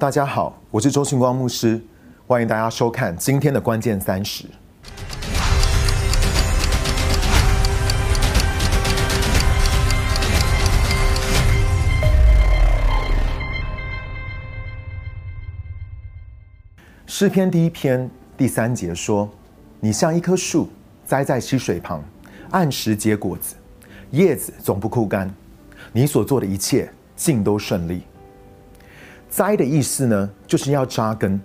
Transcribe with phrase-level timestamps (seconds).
[0.00, 1.82] 大家好，我是周庆光牧师，
[2.24, 4.44] 欢迎大家收看今天的关键三十。
[17.08, 19.28] 诗篇第一篇第三节说
[19.82, 20.70] ：“你像一棵树
[21.04, 22.00] 栽在溪水旁，
[22.52, 23.56] 按时结果子，
[24.12, 25.28] 叶子总不枯干。
[25.90, 28.02] 你所做的一切尽都顺利。”
[29.28, 31.40] 栽的意思呢，就是要扎根，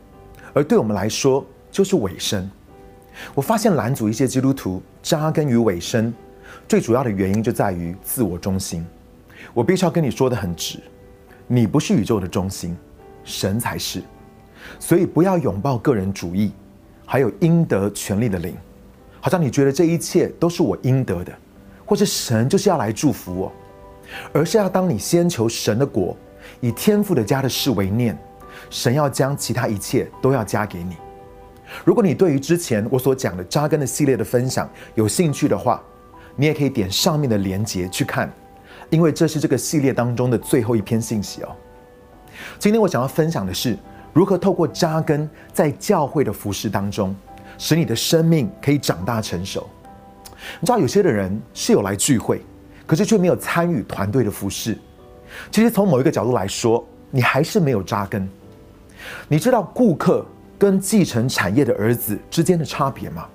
[0.54, 2.50] 而对我们来说，就是尾声。
[3.36, 6.14] 我发现拦阻一些基督徒扎根于尾声，
[6.68, 8.86] 最主要的原因就在于自我中心。
[9.54, 10.80] 我必须要跟你说的很直，
[11.48, 12.76] 你不是宇宙的中心，
[13.24, 14.02] 神才是。
[14.80, 16.54] 所以不要拥抱个人主义，
[17.06, 18.56] 还有应得权利的灵，
[19.20, 21.34] 好像你觉得这一切都是我应得的，
[21.86, 23.52] 或是神就是要来祝福我，
[24.32, 26.16] 而是要当你先求神的国，
[26.64, 28.18] 以天赋的家的事为念，
[28.70, 30.96] 神要将其他一切都要加给你。
[31.84, 35.84] 如果你对于之前我所讲的扎根的系列的分享有兴趣的话，
[36.38, 38.32] 你也可以点上面的连结去看，
[38.90, 41.50] 因为这是这个系列当中的最后一篇信息哦。
[42.58, 43.78] 今天我想要分享的是。
[44.14, 47.16] 如何透过扎根在教会的服饰当中，
[47.58, 49.68] 使你的生命可以长大成熟？
[50.62, 52.46] 你知道有些的人是有来聚会，
[52.86, 54.78] 可是却没有参与团队的服饰。
[55.52, 58.28] 其实从某一个角度来说，你还是没有扎根。
[59.28, 60.26] 你知道顾客
[60.58, 63.28] 跟继承产业的儿子之间的差别吗？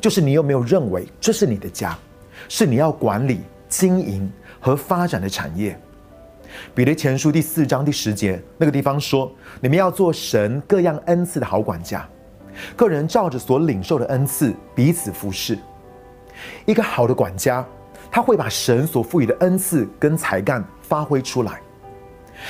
[0.00, 1.98] 就是你有没有认为这是你的家，
[2.48, 5.78] 是你要管理、经营和发展的产业？
[6.74, 12.06] 彼得前书第四章第十节那个地方说：“你们要做神各样恩赐的好管家，
[12.76, 15.58] 个人照着所领受的恩赐彼此服侍。
[16.66, 17.66] 一个好的管家，
[18.12, 21.60] 他会把神所赋予的恩赐跟才干发挥出来。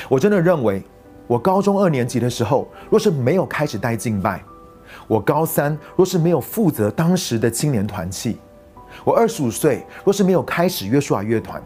[0.09, 0.83] 我真的认为，
[1.27, 4.41] 我高中二年级的时候，若是没有开始带敬拜；
[5.07, 8.37] 我高三若是没有负责当时的青年团契；
[9.05, 11.63] 我二十五岁若是没有开始约书亚乐团。”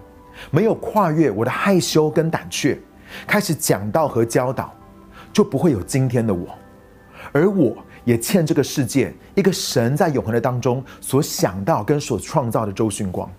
[0.50, 2.78] 没有跨越我的害羞跟胆怯，
[3.26, 4.70] 开始讲道和教导，
[5.32, 6.46] 就不会有今天的我。
[7.32, 13.30] 而我也欠这个世界一个神在永恒的当中所想到跟所创造的周迅光。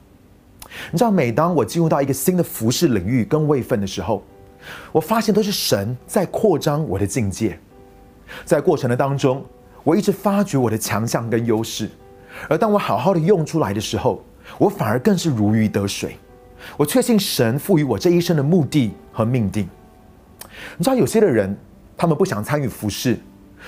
[0.91, 4.23] 你知道，每当我进入到一个新的服饰领域跟位份的时候，
[4.91, 7.57] 我发现都是神在扩张我的境界。
[8.43, 9.45] 在过程的当中，
[9.83, 11.89] 我一直发掘我的强项跟优势，
[12.49, 14.21] 而当我好好的用出来的时候，
[14.57, 16.17] 我反而更是如鱼得水。
[16.75, 19.69] 我确信神赋予我这一生的目的和命定。
[20.77, 21.55] 你知道有些的人，
[21.95, 23.17] 他们不想参与服饰，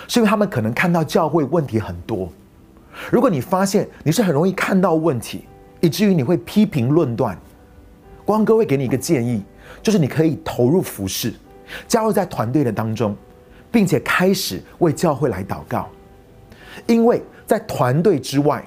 [0.07, 2.27] 是因为他们可能看到教会问题很多。
[3.09, 5.45] 如果你发现你是很容易看到问题，
[5.81, 7.37] 以至于你会批评论断，
[8.25, 9.43] 光哥会给你一个建议，
[9.81, 11.33] 就是你可以投入服饰，
[11.87, 13.15] 加入在团队的当中，
[13.71, 15.87] 并且开始为教会来祷告，
[16.87, 18.63] 因为在团队之外。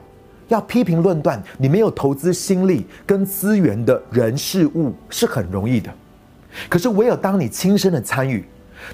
[0.49, 5.91] 要批评论断，你没有投资心力跟资源的人事物是很容易的。
[6.69, 8.45] 可是唯有当你亲身的参与，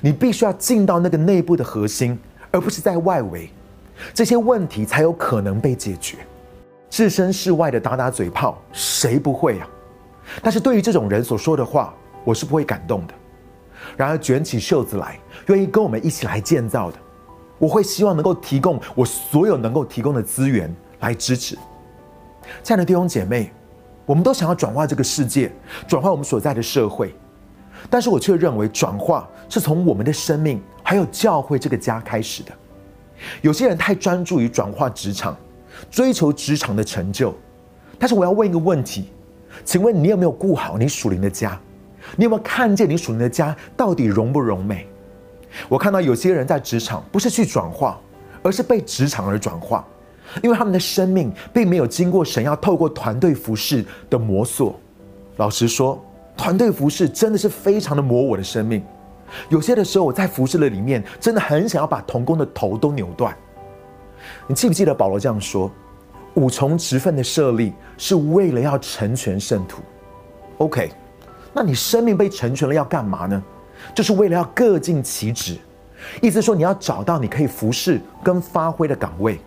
[0.00, 2.16] 你必须要进到那个内部的核心，
[2.52, 3.50] 而不是在外围，
[4.14, 6.18] 这些问题才有可能被解决。
[6.90, 9.68] 置身事外的打打嘴炮，谁不会啊？
[10.42, 11.94] 但是对于这种人所说的话，
[12.24, 13.14] 我是不会感动的。
[13.96, 16.98] 然而卷起袖子来，愿意跟我们一起来建造的，
[17.58, 20.74] 我会希望能够提供我所有能够提供的资源。
[21.00, 21.56] 来支持，
[22.64, 23.52] 亲爱的弟兄姐妹，
[24.04, 25.48] 我们都想要转化这个世界，
[25.86, 27.14] 转化我们所在的社会，
[27.88, 32.50] 但是我却认为转化是从我们的生命还有教会这个家开始的。
[33.42, 35.36] 有些人太专注于转化职场，
[35.90, 37.34] 追求职场的成就，
[37.98, 39.10] 但是我要问一个问题，
[39.64, 41.58] 请问你有没有顾好你属灵的家？
[42.16, 44.86] 你有没有看见你属灵的家到底荣不荣美？
[45.68, 47.98] 我看到有些人在职场不是去转化，
[48.42, 49.84] 而是被职场而转化。
[50.42, 54.78] 因为他们的生命并没有经过神要透过团队服饰的磨索。
[55.38, 55.98] 老实说，
[56.36, 58.82] 团队服饰真的是非常的磨我的生命。
[59.48, 63.34] 有些的时候，我在服饰的里面真的很想要把童工的头都扭断。
[64.46, 65.70] 你记不记得保罗这样说？
[66.34, 69.82] 五重职分的设立是为了要成全圣徒。
[70.58, 70.92] OK，
[71.52, 73.42] 那你生命被成全了要干嘛呢？
[73.94, 75.56] 就是为了要各尽其职。
[76.22, 79.40] 意思说，你要找到你可以服侍跟发挥的岗位。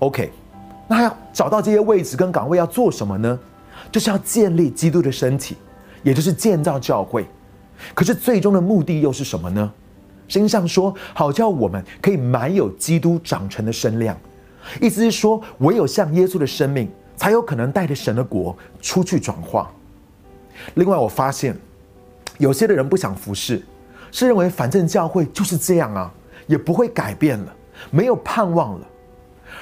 [0.00, 0.30] OK，
[0.86, 3.38] 那要找到这些位置跟岗位要做什么呢？
[3.90, 5.56] 就是要建立基督的身体，
[6.02, 7.26] 也就是建造教会。
[7.94, 9.72] 可是最终的目的又是什么呢？
[10.30, 14.16] 圣经上说，好叫我们可以满有基督长成的身量。
[14.80, 19.68] 意思是说，唯有像耶稣的生命，才有可能带着神的国出去转化。
[20.74, 21.56] 另外，我发现
[22.38, 23.60] 有些的人不想服侍，
[24.12, 26.14] 是认为反正教会就是这样啊，
[26.46, 27.52] 也不会改变了，
[27.90, 28.86] 没有盼望了。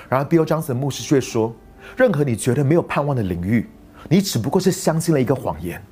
[0.06, 1.50] 然而，Bill Johnson 牧师却说，
[1.96, 3.66] 任何你觉得没有盼望的领域，
[4.06, 5.82] 你只不过是相信了一个谎言。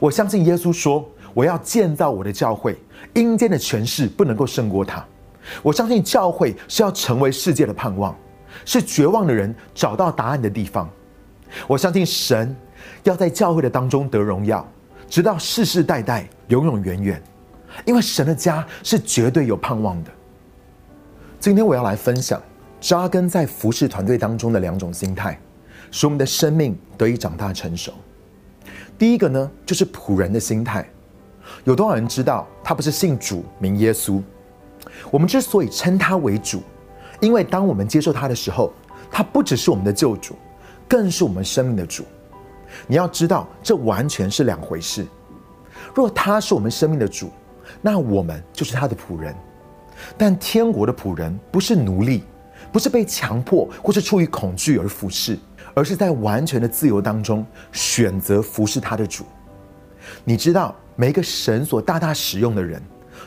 [0.00, 2.76] 我相信耶稣说，我要建造我的教会，
[3.14, 5.04] 阴间的权势不能够胜过他。
[5.62, 8.16] 我相信教会是要成为世界的盼望，
[8.64, 10.88] 是绝望的人找到答案的地方。
[11.66, 12.54] 我相信神
[13.04, 14.66] 要在教会的当中得荣耀，
[15.08, 17.22] 直到世世代代、永永远远。
[17.84, 20.10] 因为神的家是绝对有盼望的。
[21.38, 22.40] 今天我要来分享
[22.80, 25.40] 扎根在服饰团队当中的两种心态，
[25.90, 27.92] 使我们的生命得以长大成熟。
[28.98, 30.84] 第一个呢，就是仆人的心态。
[31.64, 34.22] 有多少人知道他不是信主名耶稣？
[35.10, 36.62] 我们之所以称他为主，
[37.20, 38.72] 因为当我们接受他的时候，
[39.10, 40.34] 他不只是我们的救主，
[40.88, 42.04] 更是我们生命的主。
[42.86, 45.06] 你要知道，这完全是两回事。
[45.94, 47.30] 若他是我们生命的主，
[47.82, 49.34] 那我们就是他的仆人。
[50.16, 52.22] 但天国的仆人不是奴隶，
[52.72, 55.38] 不是被强迫或是出于恐惧而服侍，
[55.74, 59.24] 而是在完全的自由当中选择服侍他的主。
[60.24, 62.82] 你知道，每一个神所大大使用的人。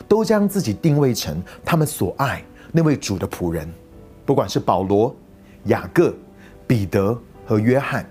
[0.08, 2.42] 都将自己定位成他们所爱
[2.72, 3.72] 那位主的仆人，
[4.26, 5.14] 不管是保罗、
[5.66, 6.12] 雅各、
[6.66, 7.16] 彼得
[7.46, 8.04] 和约翰。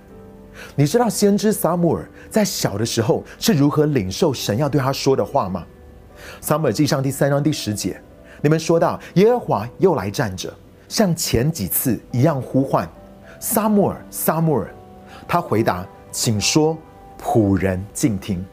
[0.78, 5.66] 你知道先知撒母耳在小的时候是如何领受神要对他说的话吗？
[6.40, 8.00] 撒母耳记上第三章第十节，
[8.42, 10.54] 你们说到耶和华又来站着，
[10.88, 12.88] 像前几次一样呼唤
[13.42, 14.74] 撒母耳，撒母耳。
[15.28, 16.78] 他回答：“请说，
[17.22, 18.44] 仆人静听。”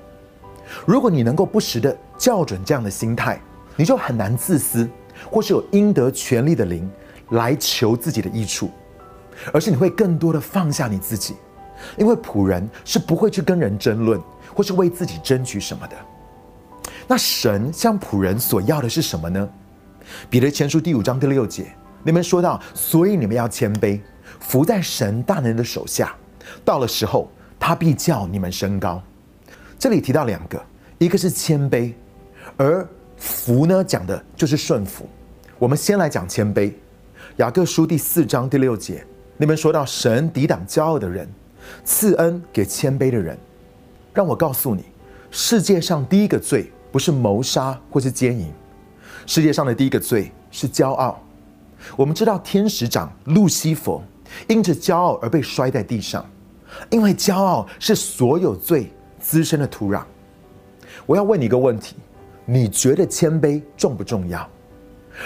[0.87, 3.40] 如果你能够不时的校准这样的心态，
[3.76, 4.88] 你就很难自私，
[5.31, 6.90] 或是有应得权利的灵
[7.31, 8.70] 来求自己的益处，
[9.52, 11.37] 而是你会更多的放下你自己，
[11.96, 14.20] 因为仆人是不会去跟人争论，
[14.55, 15.96] 或是为自己争取什么的。
[17.06, 19.49] 那神向仆人所要的是什么呢？
[20.28, 21.72] 彼得前书第五章第六节，
[22.02, 24.00] 你们说到，所以你们要谦卑，
[24.38, 26.14] 伏在神大能的手下，
[26.64, 29.02] 到了时候，他必叫你们升高。
[29.81, 30.62] 这里提到两个，
[30.99, 31.91] 一个是谦卑，
[32.59, 32.87] 而
[33.17, 35.09] 福呢讲的就是顺服。
[35.59, 36.71] 我们先来讲谦卑。
[37.38, 39.03] 雅各书第四章第六节，
[39.38, 41.27] 你们说到神抵挡骄傲的人，
[41.82, 43.38] 赐恩给谦卑的人。
[44.12, 44.85] 让我告诉你，
[45.31, 48.53] 世界上第一个罪不是谋杀或是奸淫，
[49.25, 51.19] 世界上的第一个罪是骄傲。
[51.97, 54.05] 我们知道天使长路西佛
[54.47, 56.23] 因着骄傲而被摔在地上，
[56.91, 58.93] 因为骄傲是所有罪。
[59.20, 60.02] 滋生的土壤。
[61.06, 61.96] 我要问你一个问题：
[62.44, 64.49] 你觉得谦卑重不重要？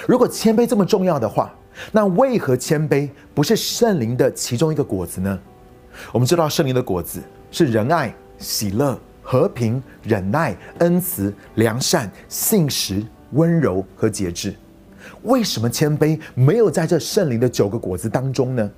[0.07, 1.55] 如果谦卑这么重要的话，
[1.93, 5.39] 那为何谦卑不是圣灵的其中一个果子呢？
[6.13, 14.55] 我们知道圣灵的果子是仁爱、喜乐、和平、忍耐、恩慈、良善、信实、温柔和节制。
[15.23, 18.71] 为什么谦卑没有在这圣灵的九个果子当中呢？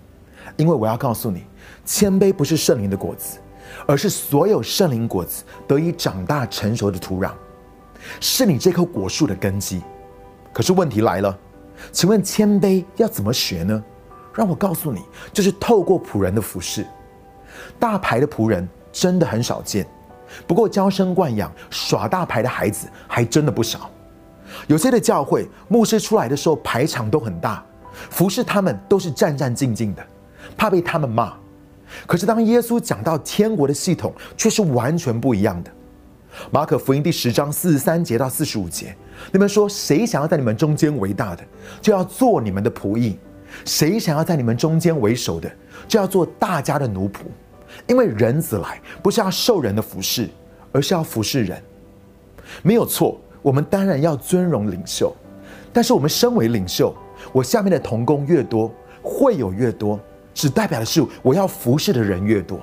[0.56, 1.44] 因为我要告诉你，
[1.84, 3.38] 谦卑不是圣灵的果子。
[3.86, 7.30] 而是所有圣灵果子得以长大成熟的土壤，
[8.20, 9.80] 是你这棵果树的根基。
[10.52, 11.38] 可是问题来了，
[11.92, 13.82] 请问谦卑要怎么学呢？
[14.34, 15.02] 让我告诉你，
[15.32, 16.86] 就是透过仆人的服饰。
[17.78, 19.86] 大牌的仆人真的很少见，
[20.46, 23.90] 不过娇生惯养、耍大牌的孩子还真的不少。
[24.66, 27.64] 有些的教会牧师出来的时候排场都很大，
[28.10, 30.06] 服侍他们都是战战兢兢的，
[30.56, 31.32] 怕被他们骂。
[32.06, 35.70] 可是，当耶稣讲到天国的系统，却是完全不一样的。
[36.50, 38.94] 马可福音第十章四十三节到四十五节，
[39.32, 41.42] 你们说，谁想要在你们中间为大的，
[41.80, 43.16] 就要做你们的仆役；
[43.64, 45.50] 谁想要在你们中间为首的，
[45.88, 47.20] 就要做大家的奴仆。
[47.86, 50.28] 因为人子来，不是要受人的服侍，
[50.72, 51.62] 而是要服侍人。
[52.62, 55.14] 没有错，我们当然要尊荣领袖，
[55.72, 56.94] 但是我们身为领袖，
[57.32, 58.70] 我下面的童工越多，
[59.02, 59.98] 会有越多。
[60.36, 62.60] 只代表的是我要服侍的人越多，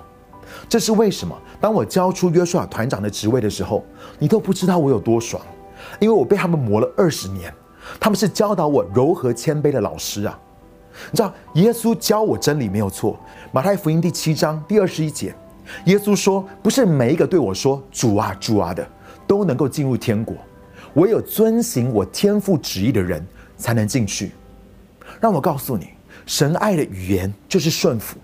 [0.70, 1.36] 这是为什么？
[1.60, 3.84] 当我交出约书亚团长的职位的时候，
[4.20, 5.44] 你都不知道我有多爽，
[6.00, 7.51] 因为我被他们磨了二十年，
[8.00, 10.39] 他们是教导我柔和谦卑的老师啊。
[11.10, 13.20] 你知道耶稣教我真理没有错，
[13.51, 15.34] 马太福音第七章第二十一节，
[15.86, 18.88] 耶稣说：“不是每一个对我说主啊主啊的，
[19.25, 20.38] 都能够进入天国，
[20.94, 23.25] 唯有遵行我天父旨意的人
[23.58, 24.32] 才能进去。”
[25.20, 25.92] 让我告诉你。
[26.25, 28.18] 神爱的语言就是顺服，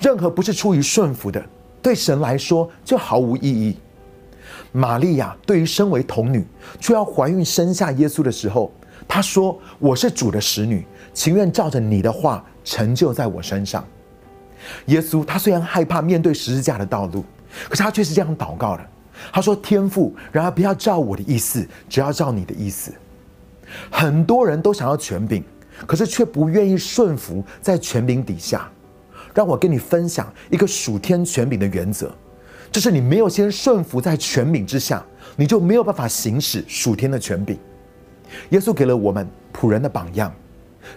[0.00, 1.44] 任何不是出于顺服的，
[1.82, 3.76] 对神来说就毫无意义。
[4.72, 6.44] 玛利亚对于身为童女
[6.78, 8.72] 却要怀孕生下耶稣的时候，
[9.08, 13.84] 她说：“我是主的使女，情愿照着你的话成就在我身上。”
[14.86, 17.24] 耶稣他虽然害怕面对十字架的道路，
[17.68, 18.86] 可是他却是这样祷告的
[19.32, 22.92] ：“他说：“天父，然而不要照我的意思，只要照你的意思。”
[23.90, 25.42] 很多人都想要权柄，
[25.86, 28.70] 可是却不愿意顺服在权柄底下。
[29.32, 32.12] 让我跟你分享一个属天权柄的原则，
[32.72, 35.04] 就是你没有先顺服在权柄之下，
[35.36, 37.56] 你就没有办法行使属天的权柄。
[38.48, 40.34] 耶稣给了我们仆人的榜样，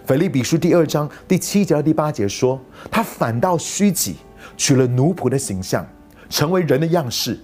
[0.04, 2.60] 腓立比书第二章第七节到第八节说
[2.90, 4.16] ：“他反倒虚己，
[4.56, 5.86] 取了奴仆的形象，
[6.28, 7.38] 成为人的样式。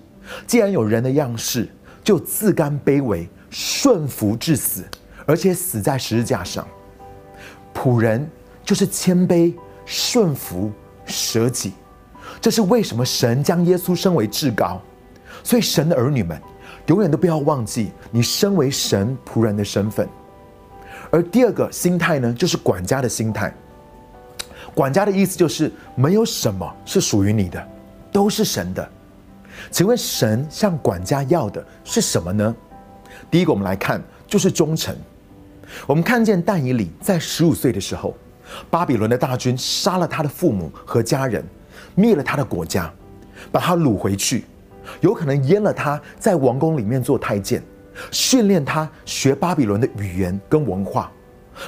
[0.47, 1.69] 既然有人的样式，
[2.03, 4.85] 就自甘卑微，顺服至死，
[5.25, 6.67] 而且死在十字架上。
[7.75, 8.29] 仆人
[8.65, 10.71] 就是谦卑、顺服、
[11.07, 11.73] 舍己。
[12.41, 14.81] 这是为什么神将耶稣升为至高。
[15.43, 16.41] 所以神的儿女们。”
[16.87, 20.09] 永远都不要忘记你身为神仆人的身份，
[21.13, 23.55] 而第二个心态呢，就是管家的心态。
[24.75, 27.65] 管家的意思就是没有什么是属于你的，
[28.11, 28.89] 都是神的。
[29.71, 32.57] 请问神向管家要的是什么呢？
[33.31, 34.97] 第一个，我们来看就是忠诚。
[35.87, 38.15] 我们看见但以理在十五岁的时候，
[38.69, 41.45] 巴比伦的大军杀了他的父母和家人，
[41.95, 42.93] 灭了他的国家，
[43.53, 44.45] 把他掳回去。
[45.01, 47.63] 有可能阉了他，在王宫里面做太监，
[48.11, 51.13] 训练他学巴比伦的语言跟文化，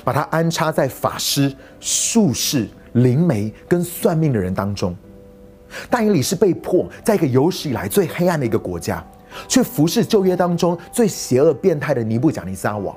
[0.02, 4.96] 把他安插在法师、术士、灵媒跟算命的人当中。
[5.88, 9.04] 但以理是被迫在一个有史以来最黑暗的一个国家，
[9.46, 12.96] 去服侍旧约当中最邪恶变态的尼布甲尼撒王。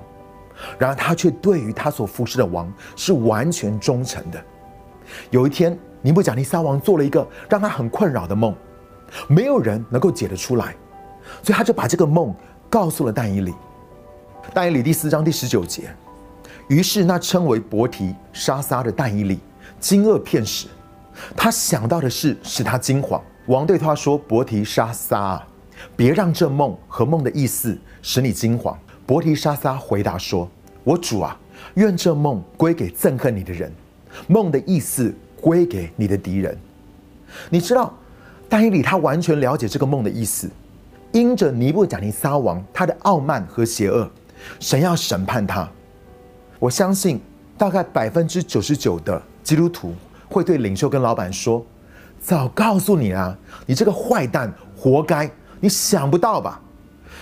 [0.77, 4.43] 然而他却对于他所服侍的王是完全忠诚的。
[5.29, 8.55] 有一天，尼布甲尼撒王做了一个让他很困扰的梦。
[9.27, 10.75] 没有人能够解得出来，
[11.43, 12.33] 所以他就把这个梦
[12.69, 13.53] 告诉了但以理。
[14.53, 15.95] 但以理第四章第十九节，
[16.67, 19.39] 于是那称为伯提沙撒的但以理
[19.79, 20.67] 惊愕片时，
[21.35, 23.21] 他想到的是使他惊慌。
[23.45, 25.41] 王对他说：“伯提沙撒，
[25.95, 30.49] 别让这梦和梦的意思使你惊慌。”伯提沙撒回答说
[30.83, 31.37] ：“我主啊，
[31.75, 33.71] 愿这梦归给憎恨你的人，
[34.27, 36.57] 梦的意思归给你的敌人。”
[37.49, 37.93] 你知道。
[38.47, 40.47] 但以理他完全了解这个梦的意思，
[41.11, 44.07] 因着尼布甲尼撒王他的傲慢和邪恶，
[44.59, 45.67] 神要审判他。
[46.59, 47.19] 我相信
[47.57, 49.95] 大概百分之九十九的基督徒
[50.29, 51.65] 会对领袖跟老板说
[52.21, 53.35] ：“早告诉你啊，
[53.65, 55.29] 你这个坏蛋，活该！
[55.59, 56.61] 你想不到吧？”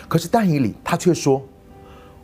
[0.10, 1.42] 可是但以理他却说：“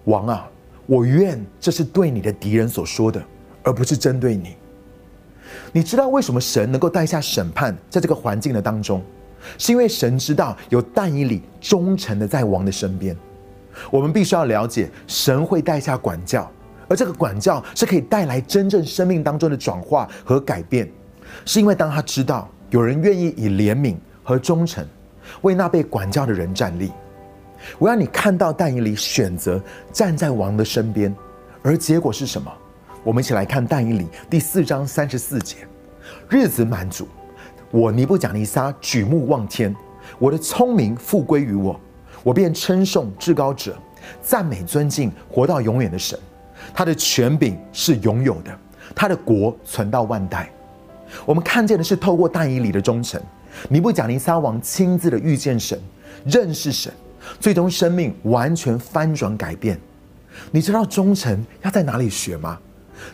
[0.09, 0.49] 王啊，
[0.87, 3.23] 我愿这是对你的敌人所说的，
[3.61, 4.55] 而不是针对你。”
[5.71, 9.03] 你知道为什么神能够带下审判在这个环境的当中，
[9.59, 13.15] 是因为神知道有但以理忠诚的在王的身边。
[13.91, 16.49] 我们必须要了解，神会带下管教，
[16.87, 20.89] 而这个管教是可以带来真正生命当中的转化和改变，
[21.45, 24.83] 是因为当他知道有人愿意以怜悯和忠诚
[25.41, 26.91] 为那被管教的人站立。
[27.77, 29.61] 我要你看到但以理选择
[29.91, 31.13] 站在王的身边，
[31.61, 32.51] 而结果是什么？
[33.03, 35.57] 我们一起来看但以理第四章三十四节，
[36.29, 37.07] 日子满足，
[37.71, 39.73] 我尼布甲尼撒举目望天，
[40.17, 41.79] 我的聪明复归于我，
[42.23, 43.77] 我便称颂至高者，
[44.21, 46.19] 赞美尊敬活到永远的神，
[46.73, 48.51] 他的权柄是永有的，
[48.93, 50.49] 他的国存到万代。
[51.25, 53.19] 我们看见的是透过但以理的忠诚，
[53.69, 55.79] 尼布甲尼撒王亲自的遇见神，
[56.25, 56.93] 认识神，
[57.39, 59.79] 最终生命完全翻转改变。
[60.51, 62.57] 你知道忠诚要在哪里学吗？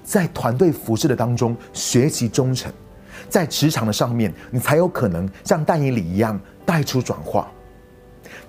[0.04, 2.72] 在团队服饰的当中学习忠诚，
[3.30, 7.48] 在职场的上面，你才有可能像但以里一样带出转化。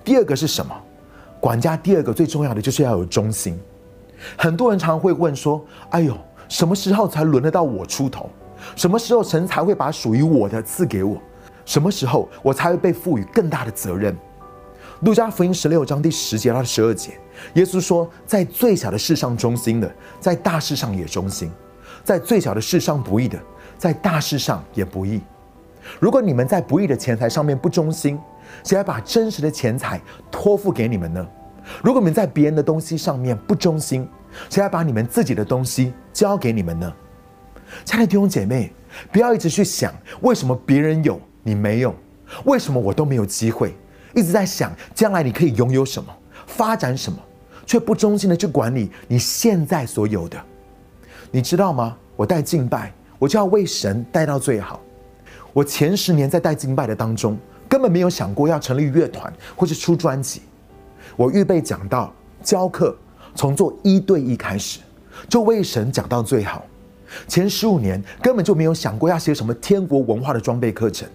[0.03, 0.75] 第二个是什么？
[1.39, 3.59] 管家第二个最重要的就是要有忠心。
[4.35, 6.17] 很多人常会问说：“哎呦，
[6.49, 8.29] 什么时候才轮得到我出头？
[8.75, 11.21] 什么时候神才会把属于我的赐给我？
[11.65, 14.17] 什么时候我才会被赋予更大的责任？”
[15.01, 17.11] 路加福音十六章第十节到十二节。
[17.53, 21.49] 耶稣说：“在最小的事上忠心的，在大事上也忠心；
[22.03, 23.39] 在最小的事上不义的，
[23.77, 25.21] 在大事上也不义。
[25.99, 28.19] 如果你们在不义的钱财上面不忠心，
[28.63, 30.01] 谁来把真实的钱财
[30.31, 31.27] 托付给你们呢？
[31.83, 34.07] 如果你们在别人的东西上面不忠心，
[34.49, 36.91] 谁来把你们自己的东西交给你们呢？”
[37.85, 38.73] 亲爱的弟兄姐妹，
[39.11, 41.93] 不要一直去想为什么别人有你没有，
[42.45, 43.77] 为什么我都没有机会，
[44.13, 46.13] 一直在想将来你可以拥有什么。
[46.45, 47.19] 发展什么，
[47.65, 50.41] 却不忠心的去管理你现在所有的，
[51.29, 51.97] 你知道吗？
[52.15, 54.79] 我带敬拜，我就要为神带到最好。
[55.53, 57.37] 我前十年在带敬拜的当中，
[57.67, 60.41] 根本没有想过要成立乐团或是出专辑。
[61.15, 62.95] 我预备讲到、教课，
[63.35, 64.79] 从做一对一开始，
[65.27, 66.65] 就为神讲到最好。
[67.27, 71.07] 前十五年根本就没有想过要写什么天国文化的装备课程，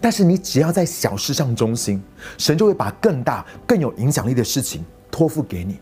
[0.00, 2.02] 但是你只要在小事上忠心，
[2.36, 5.78] 神就会把更大、更有影响力的事情托付给你。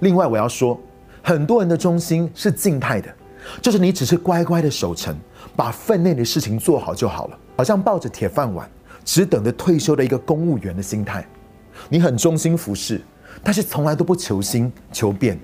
[0.00, 0.80] 另外，我要说，
[1.22, 3.14] 很多人的忠心是静态的，
[3.60, 5.16] 就是你只是乖乖的守成，
[5.54, 8.68] 把分内的事情做好就好了，好像抱着铁饭碗，
[9.04, 11.26] 只等着退休的一个公务员的心态。
[11.88, 13.00] 你很忠心服侍，
[13.42, 15.38] 但是从来都不求新求变。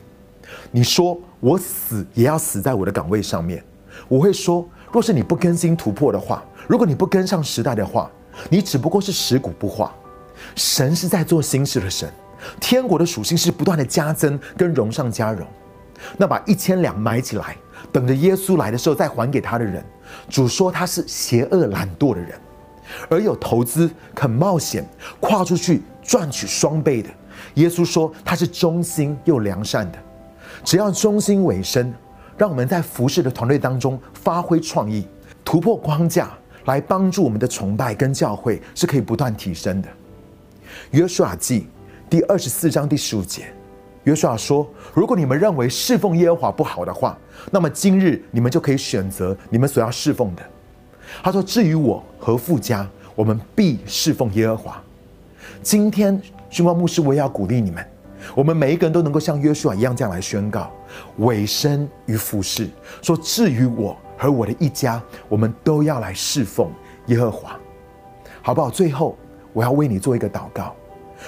[0.71, 3.63] 你说我死也要死在我的岗位上面，
[4.09, 8.11] 我会说，若是你不更新突破的话，如果你不跟上时代的话，
[8.51, 9.95] 你只不过是食古不化。
[10.55, 12.11] 神是在做新事的神，
[12.61, 15.47] 天国的属性是不断的加增跟荣上加荣。
[16.17, 17.57] 那把一千两埋起来，
[17.91, 19.83] 等着耶稣来的时候再还给他的人，
[20.29, 22.39] 主说他是邪恶懒惰的人，
[23.09, 24.87] 而有投资肯冒险
[25.21, 27.09] 跨出去赚取双倍的，
[27.55, 29.99] 耶稣说他是忠心又良善的。
[30.63, 31.93] 只要忠心委身，
[32.37, 35.09] 让我们在服侍的团队当中发挥创意，
[35.43, 36.31] 突破框架，
[36.67, 39.89] 来帮助我们的崇拜跟教会是可以不断提升的。
[40.93, 41.67] 约书亚记
[42.09, 43.47] 第二十四章第十五节，
[44.05, 47.19] 约书亚说：“如果你们认为侍奉耶和华不好的话，
[47.51, 50.43] 那么今日你们就可以选择你们所要侍奉的。”
[51.23, 54.83] 他说：“至于我和富家，我们必侍奉耶和华。”
[55.63, 56.21] 今天，
[56.51, 57.85] 君光牧师，我也要鼓励你们。
[58.35, 60.71] 我们每一个人都能够像约书亚一样这样来宣告：
[61.19, 62.69] 委身于服侍，
[63.01, 66.71] 说至于我和我的一家，我们都要来侍奉
[67.07, 67.59] 耶和华，
[68.43, 68.71] 好不好？
[68.71, 69.17] 最后，
[69.53, 70.75] 我要为你做一个祷告，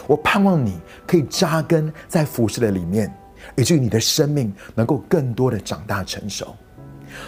[0.06, 3.12] 我盼望你可以扎根在服饰的里面，
[3.56, 6.54] 以至于你的生命能够更多的长大成熟。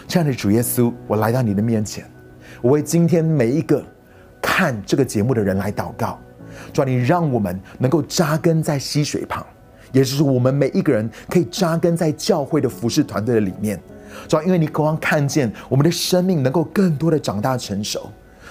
[0.08, 2.08] 亲爱的主耶稣，我来到你的面前，
[2.62, 3.84] 我为今天每一个
[4.40, 6.18] 看这个节目的人来祷告，
[6.72, 9.44] 主，你让我们能够扎根在溪水旁。
[9.92, 13.82] 也就是我们每一个人可以扎根在教会的服饰团队的里面，
[14.28, 18.10] 主要因为你渴望看见我们的生命能够更多的长大成熟，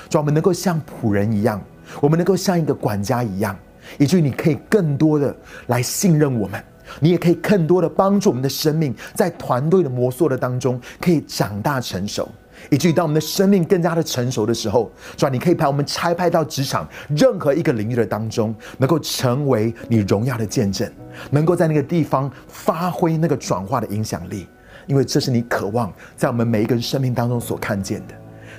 [0.10, 1.62] 主要我们能够像仆人一样，
[2.02, 3.58] 我们能够像一个管家一样，
[3.98, 5.36] 以至于你可以更多的
[5.68, 6.64] 来信任我们，
[7.00, 12.28] 你也可以更多的帮助我们的生命在团队的磨塑的当中可以长大成熟。
[12.70, 15.30] 以至于当我们的生命更加的成熟的时候，是吧？
[15.30, 20.92] 你可以把我们差派到职场任何一个领域的当中，能够成为你荣耀的见证，
[21.32, 24.46] 能够在那个地方发挥那个转化的影响力，
[24.90, 28.16] 因为这是你渴望在我们每一个人生命当中所看见的。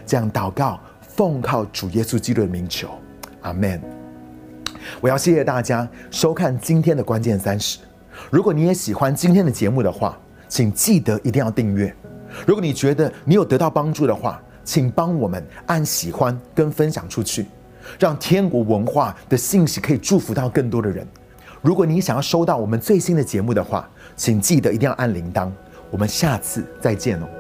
[0.07, 2.89] 这样祷告，奉靠主耶稣基督的名求，
[3.41, 3.83] 阿门。
[5.01, 7.81] 我要谢谢大家收看今天的关键三十。
[8.31, 10.17] 如果你也喜欢今天的节目的话，
[10.49, 11.93] 请记得一定要订阅。
[12.47, 17.47] 如果你觉得你有得到帮助的话，请帮我们按喜欢跟分享出去，
[17.99, 21.05] 让天国文化的信息可以祝福到更多的人。
[21.61, 25.51] 如果你想要收到我们最新的节目的话，请记得一定要按铃铛。
[25.91, 27.40] 我们下次再见哦。